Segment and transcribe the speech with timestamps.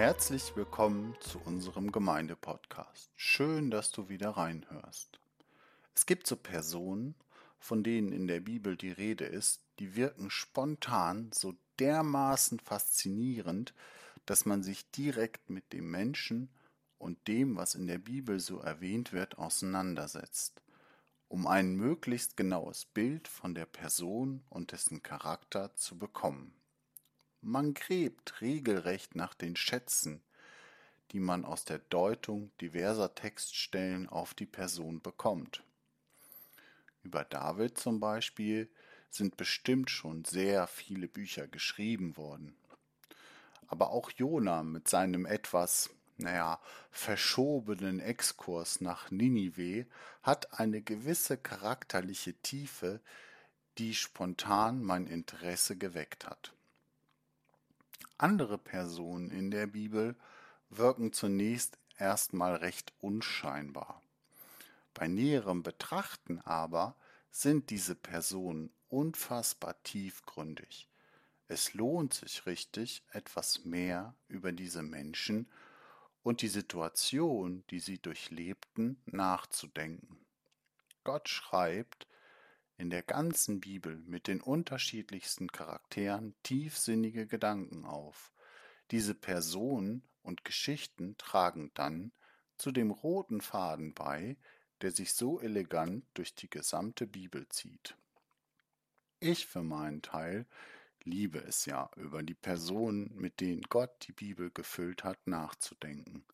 [0.00, 3.10] Herzlich willkommen zu unserem Gemeindepodcast.
[3.16, 5.20] Schön, dass du wieder reinhörst.
[5.94, 7.14] Es gibt so Personen,
[7.58, 13.74] von denen in der Bibel die Rede ist, die wirken spontan so dermaßen faszinierend,
[14.24, 16.48] dass man sich direkt mit dem Menschen
[16.96, 20.62] und dem, was in der Bibel so erwähnt wird, auseinandersetzt,
[21.28, 26.54] um ein möglichst genaues Bild von der Person und dessen Charakter zu bekommen.
[27.42, 30.20] Man gräbt regelrecht nach den Schätzen,
[31.12, 35.62] die man aus der Deutung diverser Textstellen auf die Person bekommt.
[37.02, 38.68] Über David zum Beispiel
[39.08, 42.54] sind bestimmt schon sehr viele Bücher geschrieben worden.
[43.66, 49.86] Aber auch Jona mit seinem etwas, naja, verschobenen Exkurs nach Ninive
[50.22, 53.00] hat eine gewisse charakterliche Tiefe,
[53.78, 56.52] die spontan mein Interesse geweckt hat.
[58.22, 60.14] Andere Personen in der Bibel
[60.68, 64.02] wirken zunächst erstmal recht unscheinbar.
[64.92, 66.96] Bei näherem Betrachten aber
[67.30, 70.86] sind diese Personen unfassbar tiefgründig.
[71.48, 75.48] Es lohnt sich richtig, etwas mehr über diese Menschen
[76.22, 80.26] und die Situation, die sie durchlebten, nachzudenken.
[81.04, 82.06] Gott schreibt
[82.80, 88.32] in der ganzen Bibel mit den unterschiedlichsten Charakteren tiefsinnige Gedanken auf.
[88.90, 92.10] Diese Personen und Geschichten tragen dann
[92.56, 94.38] zu dem roten Faden bei,
[94.80, 97.98] der sich so elegant durch die gesamte Bibel zieht.
[99.20, 100.46] Ich für meinen Teil
[101.04, 106.24] liebe es ja, über die Personen, mit denen Gott die Bibel gefüllt hat, nachzudenken.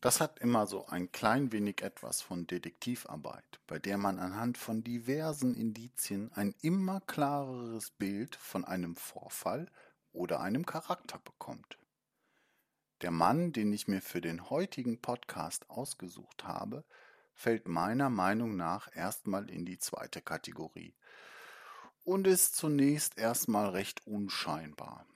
[0.00, 4.84] Das hat immer so ein klein wenig etwas von Detektivarbeit, bei der man anhand von
[4.84, 9.68] diversen Indizien ein immer klareres Bild von einem Vorfall
[10.12, 11.78] oder einem Charakter bekommt.
[13.02, 16.84] Der Mann, den ich mir für den heutigen Podcast ausgesucht habe,
[17.34, 20.94] fällt meiner Meinung nach erstmal in die zweite Kategorie
[22.04, 25.06] und ist zunächst erstmal recht unscheinbar.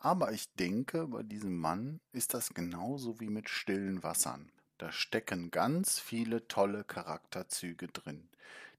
[0.00, 4.50] Aber ich denke, bei diesem Mann ist das genauso wie mit stillen Wassern.
[4.78, 8.28] Da stecken ganz viele tolle Charakterzüge drin,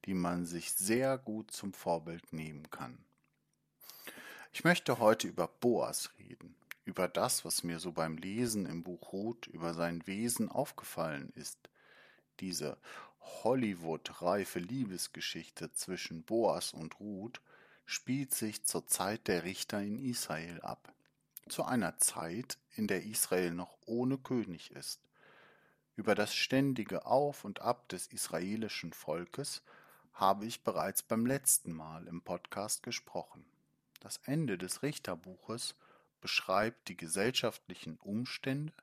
[0.06, 2.98] die man sich sehr gut zum Vorbild nehmen kann.
[4.54, 9.12] Ich möchte heute über Boas reden, über das, was mir so beim Lesen im Buch
[9.12, 11.60] Ruth über sein Wesen aufgefallen ist.
[12.40, 12.78] Diese
[13.20, 17.42] Hollywood-reife Liebesgeschichte zwischen Boas und Ruth
[17.86, 20.94] spielt sich zur Zeit der Richter in Israel ab
[21.50, 25.02] zu einer Zeit, in der Israel noch ohne König ist.
[25.96, 29.62] Über das ständige Auf und Ab des israelischen Volkes
[30.14, 33.46] habe ich bereits beim letzten Mal im Podcast gesprochen.
[34.00, 35.76] Das Ende des Richterbuches
[36.22, 38.74] beschreibt die gesellschaftlichen Umstände,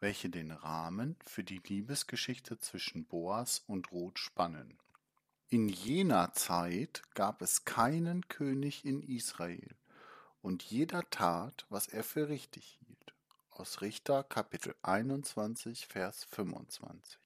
[0.00, 4.78] welche den Rahmen für die Liebesgeschichte zwischen Boas und Ruth spannen.
[5.48, 9.76] In jener Zeit gab es keinen König in Israel
[10.42, 13.14] und jeder tat, was er für richtig hielt.
[13.50, 17.18] Aus Richter Kapitel 21, Vers 25.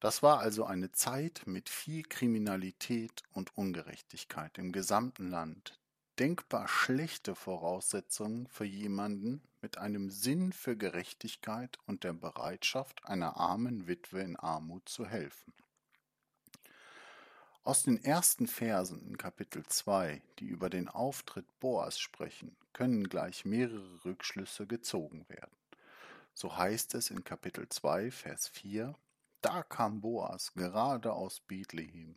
[0.00, 5.80] Das war also eine Zeit mit viel Kriminalität und Ungerechtigkeit im gesamten Land.
[6.18, 13.88] Denkbar schlechte Voraussetzungen für jemanden mit einem Sinn für Gerechtigkeit und der Bereitschaft, einer armen
[13.88, 15.52] Witwe in Armut zu helfen.
[17.68, 23.44] Aus den ersten Versen in Kapitel 2, die über den Auftritt Boas sprechen, können gleich
[23.44, 25.54] mehrere Rückschlüsse gezogen werden.
[26.32, 28.94] So heißt es in Kapitel 2, Vers 4,
[29.42, 32.16] Da kam Boas gerade aus Bethlehem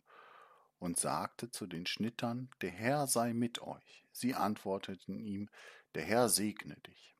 [0.78, 4.06] und sagte zu den Schnittern, Der Herr sei mit euch.
[4.10, 5.50] Sie antworteten ihm,
[5.94, 7.14] Der Herr segne dich.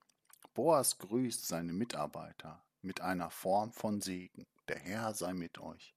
[0.55, 5.95] Boas grüßt seine Mitarbeiter mit einer Form von Segen, Der Herr sei mit euch.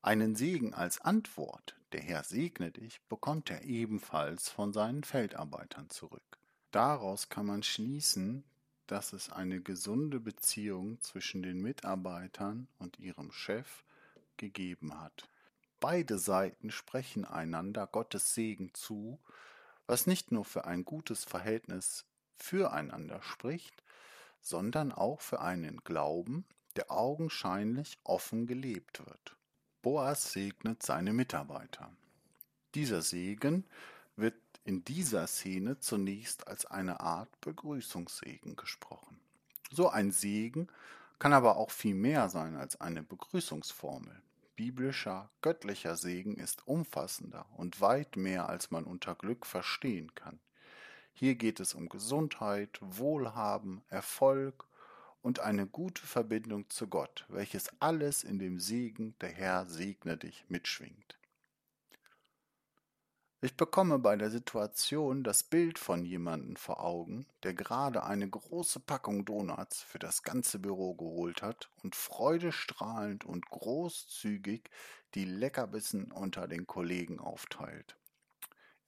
[0.00, 6.38] Einen Segen als Antwort, der Herr segne dich, bekommt er ebenfalls von seinen Feldarbeitern zurück.
[6.70, 8.44] Daraus kann man schließen,
[8.86, 13.84] dass es eine gesunde Beziehung zwischen den Mitarbeitern und ihrem Chef
[14.36, 15.28] gegeben hat.
[15.80, 19.18] Beide Seiten sprechen einander Gottes Segen zu,
[19.86, 22.06] was nicht nur für ein gutes Verhältnis
[22.36, 23.82] füreinander spricht,
[24.40, 26.44] sondern auch für einen Glauben,
[26.76, 29.37] der augenscheinlich offen gelebt wird.
[29.82, 31.90] Boas segnet seine Mitarbeiter.
[32.74, 33.64] Dieser Segen
[34.16, 34.34] wird
[34.64, 39.20] in dieser Szene zunächst als eine Art Begrüßungssegen gesprochen.
[39.70, 40.68] So ein Segen
[41.18, 44.20] kann aber auch viel mehr sein als eine Begrüßungsformel.
[44.56, 50.40] Biblischer, göttlicher Segen ist umfassender und weit mehr, als man unter Glück verstehen kann.
[51.12, 54.64] Hier geht es um Gesundheit, Wohlhaben, Erfolg
[55.22, 60.44] und eine gute Verbindung zu Gott, welches alles in dem Segen, der Herr segne dich,
[60.48, 61.18] mitschwingt.
[63.40, 68.80] Ich bekomme bei der Situation das Bild von jemandem vor Augen, der gerade eine große
[68.80, 74.68] Packung Donuts für das ganze Büro geholt hat und freudestrahlend und großzügig
[75.14, 77.96] die Leckerbissen unter den Kollegen aufteilt.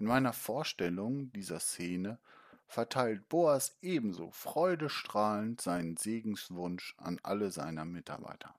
[0.01, 2.19] In meiner Vorstellung dieser Szene
[2.71, 8.55] verteilt Boas ebenso freudestrahlend seinen Segenswunsch an alle seiner Mitarbeiter.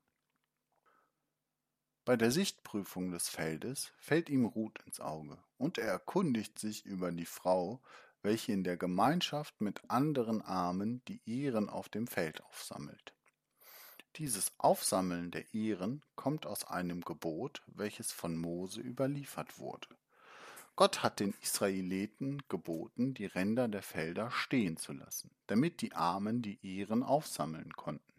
[2.03, 7.13] Bei der Sichtprüfung des Feldes fällt ihm Ruth ins Auge und er erkundigt sich über
[7.13, 7.81] die Frau,
[8.21, 13.13] welche in der Gemeinschaft mit anderen Armen die Ehren auf dem Feld aufsammelt.
[14.17, 19.87] Dieses Aufsammeln der Ehren kommt aus einem Gebot, welches von Mose überliefert wurde.
[20.75, 26.41] Gott hat den Israeliten geboten, die Ränder der Felder stehen zu lassen, damit die Armen
[26.41, 28.11] die Ehren aufsammeln konnten.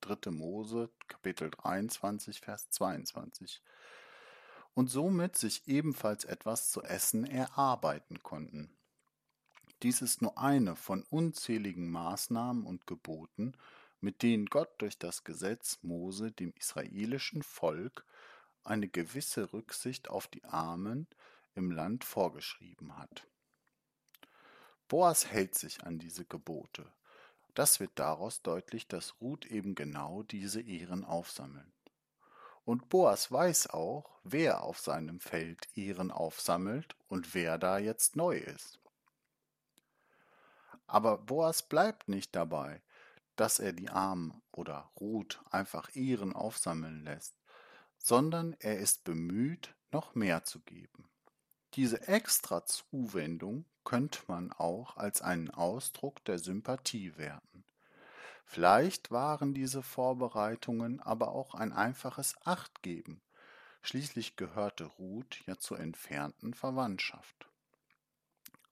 [0.00, 0.30] 3.
[0.30, 3.62] Mose, Kapitel 23, Vers 22.
[4.74, 8.70] Und somit sich ebenfalls etwas zu essen erarbeiten konnten.
[9.82, 13.54] Dies ist nur eine von unzähligen Maßnahmen und Geboten,
[14.00, 18.04] mit denen Gott durch das Gesetz Mose dem israelischen Volk
[18.68, 21.06] eine gewisse Rücksicht auf die Armen
[21.54, 23.26] im Land vorgeschrieben hat.
[24.86, 26.90] Boas hält sich an diese Gebote
[27.58, 31.72] das wird daraus deutlich, dass Ruth eben genau diese Ehren aufsammeln.
[32.64, 38.36] Und Boas weiß auch, wer auf seinem Feld Ehren aufsammelt und wer da jetzt neu
[38.36, 38.78] ist.
[40.86, 42.80] Aber Boas bleibt nicht dabei,
[43.34, 47.34] dass er die Armen oder Ruth einfach Ehren aufsammeln lässt,
[47.98, 51.08] sondern er ist bemüht, noch mehr zu geben.
[51.74, 57.64] Diese extra Zuwendung könnte man auch als einen Ausdruck der Sympathie werten.
[58.44, 63.20] Vielleicht waren diese Vorbereitungen aber auch ein einfaches Achtgeben.
[63.82, 67.48] Schließlich gehörte Ruth ja zur entfernten Verwandtschaft.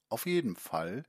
[0.08, 1.04] Auf jeden Fall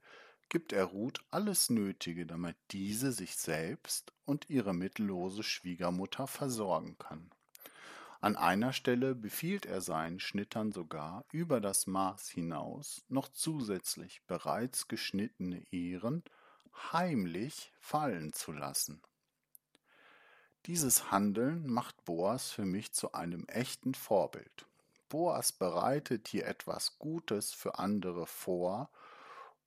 [0.49, 7.31] gibt er Ruth alles Nötige, damit diese sich selbst und ihre mittellose Schwiegermutter versorgen kann.
[8.19, 14.87] An einer Stelle befiehlt er seinen Schnittern sogar, über das Maß hinaus noch zusätzlich bereits
[14.87, 16.23] geschnittene Ehren
[16.91, 19.01] heimlich fallen zu lassen.
[20.65, 24.65] Dieses Handeln macht Boas für mich zu einem echten Vorbild.
[25.09, 28.89] Boas bereitet hier etwas Gutes für andere vor,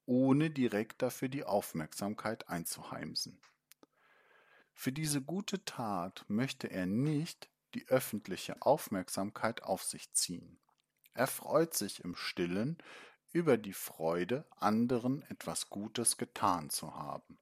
[0.04, 3.38] ohne direkt dafür die Aufmerksamkeit einzuheimsen.
[4.74, 10.58] Für diese gute Tat möchte er nicht die öffentliche Aufmerksamkeit auf sich ziehen.
[11.14, 12.78] Er freut sich im stillen
[13.32, 17.38] über die Freude, anderen etwas Gutes getan zu haben.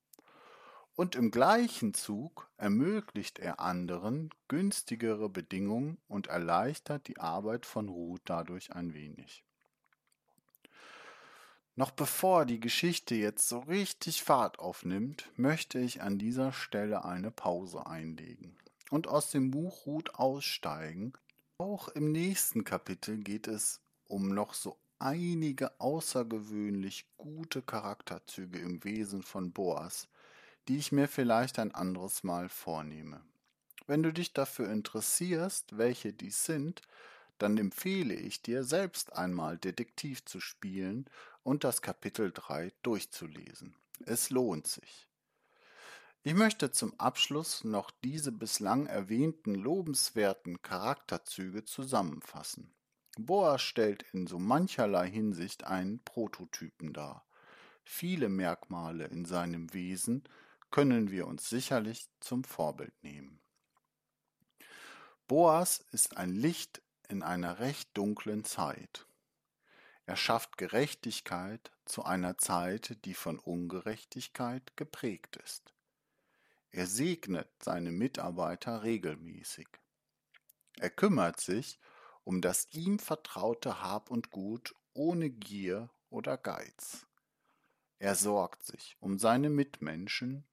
[0.94, 8.22] Und im gleichen Zug ermöglicht er anderen günstigere Bedingungen und erleichtert die Arbeit von Ruth
[8.24, 9.44] dadurch ein wenig.
[11.76, 17.30] Noch bevor die Geschichte jetzt so richtig Fahrt aufnimmt, möchte ich an dieser Stelle eine
[17.30, 18.58] Pause einlegen
[18.90, 21.12] und aus dem Buch Ruth aussteigen.
[21.58, 29.22] Auch im nächsten Kapitel geht es um noch so einige außergewöhnlich gute Charakterzüge im Wesen
[29.22, 30.08] von Boas,
[30.66, 33.20] die ich mir vielleicht ein anderes Mal vornehme.
[33.86, 36.82] Wenn du dich dafür interessierst, welche dies sind,
[37.38, 41.06] dann empfehle ich dir, selbst einmal Detektiv zu spielen
[41.42, 43.74] und das Kapitel 3 durchzulesen.
[44.04, 45.07] Es lohnt sich.
[46.24, 52.74] Ich möchte zum Abschluss noch diese bislang erwähnten lobenswerten Charakterzüge zusammenfassen.
[53.16, 57.24] Boas stellt in so mancherlei Hinsicht einen Prototypen dar.
[57.84, 60.24] Viele Merkmale in seinem Wesen
[60.70, 63.40] können wir uns sicherlich zum Vorbild nehmen.
[65.26, 69.06] Boas ist ein Licht in einer recht dunklen Zeit.
[70.04, 75.72] Er schafft Gerechtigkeit zu einer Zeit, die von Ungerechtigkeit geprägt ist.
[76.70, 79.68] Er segnet seine Mitarbeiter regelmäßig.
[80.78, 81.80] Er kümmert sich
[82.24, 87.06] um das ihm vertraute Hab und Gut ohne Gier oder Geiz.
[87.98, 90.46] Er sorgt sich um seine Mitmenschen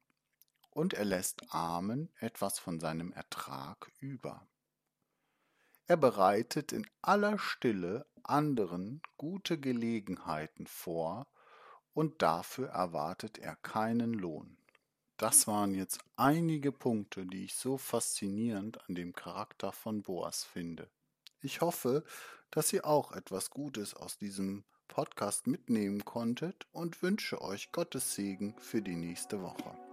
[0.70, 4.48] und er lässt Armen etwas von seinem Ertrag über.
[5.86, 11.26] Er bereitet in aller Stille anderen gute Gelegenheiten vor,
[11.92, 14.58] und dafür erwartet er keinen Lohn.
[15.16, 20.90] Das waren jetzt einige Punkte, die ich so faszinierend an dem Charakter von Boas finde.
[21.40, 22.04] Ich hoffe,
[22.50, 28.54] dass ihr auch etwas Gutes aus diesem Podcast mitnehmen konntet und wünsche euch Gottes Segen
[28.58, 29.85] für die nächste Woche.